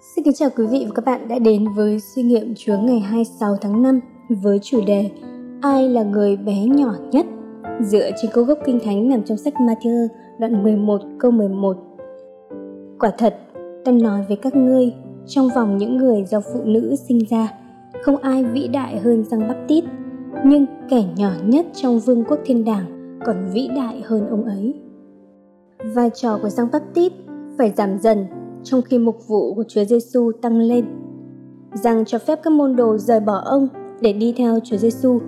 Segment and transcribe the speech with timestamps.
[0.00, 3.00] Xin kính chào quý vị và các bạn đã đến với suy nghiệm Chúa ngày
[3.00, 5.10] 26 tháng 5 với chủ đề
[5.60, 7.26] Ai là người bé nhỏ nhất?
[7.80, 10.08] Dựa trên câu gốc kinh thánh nằm trong sách Matthew
[10.38, 11.76] đoạn 11 câu 11.
[12.98, 13.36] Quả thật,
[13.84, 14.92] ta nói với các ngươi,
[15.26, 17.52] trong vòng những người do phụ nữ sinh ra,
[18.02, 19.84] không ai vĩ đại hơn Giăng Bắp Tít,
[20.44, 24.74] nhưng kẻ nhỏ nhất trong vương quốc thiên đàng còn vĩ đại hơn ông ấy.
[25.94, 27.12] Vai trò của Giăng Bắp Tít
[27.58, 28.26] phải giảm dần
[28.70, 30.84] trong khi mục vụ của Chúa Giêsu tăng lên.
[31.72, 33.68] Rằng cho phép các môn đồ rời bỏ ông
[34.00, 35.20] để đi theo Chúa Giêsu.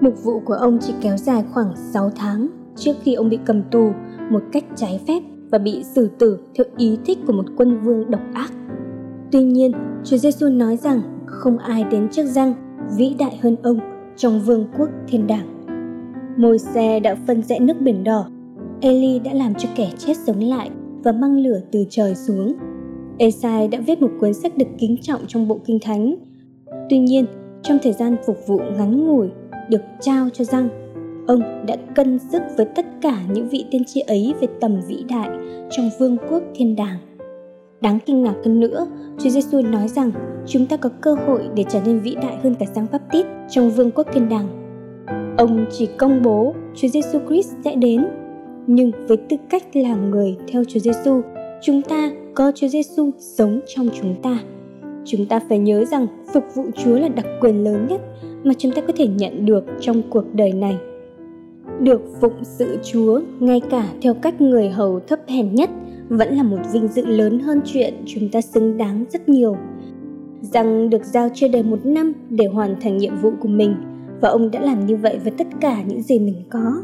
[0.00, 3.62] Mục vụ của ông chỉ kéo dài khoảng 6 tháng trước khi ông bị cầm
[3.70, 3.90] tù
[4.30, 8.10] một cách trái phép và bị xử tử theo ý thích của một quân vương
[8.10, 8.52] độc ác.
[9.32, 9.72] Tuy nhiên,
[10.04, 12.54] Chúa Giêsu nói rằng không ai đến trước răng
[12.96, 13.78] vĩ đại hơn ông
[14.16, 15.46] trong vương quốc thiên đàng.
[16.36, 18.26] Môi xe đã phân rẽ nước biển đỏ.
[18.80, 20.70] Eli đã làm cho kẻ chết sống lại
[21.04, 22.54] và mang lửa từ trời xuống.
[23.18, 26.14] Esai đã viết một cuốn sách được kính trọng trong bộ kinh thánh.
[26.90, 27.26] Tuy nhiên,
[27.62, 29.28] trong thời gian phục vụ ngắn ngủi
[29.70, 30.68] được trao cho răng,
[31.26, 35.04] ông đã cân sức với tất cả những vị tiên tri ấy về tầm vĩ
[35.08, 35.28] đại
[35.70, 36.98] trong vương quốc thiên đàng.
[37.80, 38.86] Đáng kinh ngạc hơn nữa,
[39.18, 40.10] Chúa Giêsu nói rằng
[40.46, 43.70] chúng ta có cơ hội để trở nên vĩ đại hơn cả Giăng Baptist trong
[43.70, 44.46] vương quốc thiên đàng.
[45.38, 48.06] Ông chỉ công bố Chúa Giêsu Christ sẽ đến
[48.66, 51.20] nhưng với tư cách là người theo Chúa Giêsu,
[51.62, 54.38] chúng ta có Chúa Giêsu sống trong chúng ta.
[55.04, 58.00] Chúng ta phải nhớ rằng phục vụ Chúa là đặc quyền lớn nhất
[58.44, 60.76] mà chúng ta có thể nhận được trong cuộc đời này.
[61.80, 65.70] Được phụng sự Chúa ngay cả theo cách người hầu thấp hèn nhất
[66.08, 69.56] vẫn là một vinh dự lớn hơn chuyện chúng ta xứng đáng rất nhiều.
[70.40, 73.74] Rằng được giao chưa đầy một năm để hoàn thành nhiệm vụ của mình,
[74.20, 76.82] và ông đã làm như vậy với tất cả những gì mình có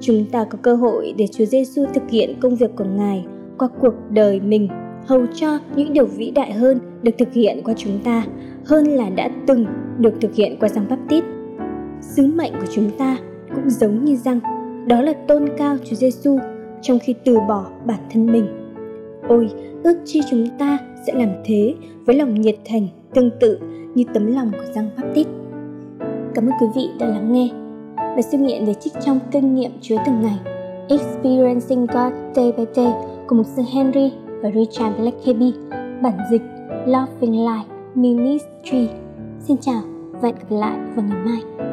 [0.00, 3.24] Chúng ta có cơ hội để Chúa Giêsu thực hiện công việc của Ngài
[3.58, 4.68] qua cuộc đời mình,
[5.06, 8.24] hầu cho những điều vĩ đại hơn được thực hiện qua chúng ta
[8.66, 9.66] hơn là đã từng
[9.98, 11.24] được thực hiện qua Giăng Baptist.
[12.00, 13.16] Sứ mệnh của chúng ta
[13.54, 14.40] cũng giống như Giăng,
[14.86, 16.38] đó là tôn cao Chúa Giêsu
[16.82, 18.46] trong khi từ bỏ bản thân mình.
[19.28, 19.50] Ôi,
[19.84, 21.74] ước chi chúng ta sẽ làm thế
[22.06, 23.58] với lòng nhiệt thành tương tự
[23.94, 25.28] như tấm lòng của Giăng Baptist.
[26.34, 27.48] Cảm ơn quý vị đã lắng nghe
[27.98, 30.38] và suy nghiệm về trích trong kinh nghiệm Chúa từng ngày
[30.88, 32.92] Experiencing God Day by Day
[33.28, 34.12] của mục sư Henry
[34.42, 35.52] và Richard Blackaby
[36.02, 36.42] bản dịch
[36.86, 38.88] Loving Life Ministry.
[39.40, 39.80] Xin chào
[40.12, 41.67] và hẹn gặp lại vào ngày mai.